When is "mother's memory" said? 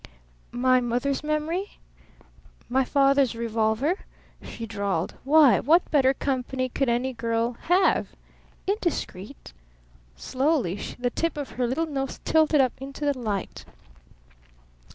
0.79-1.73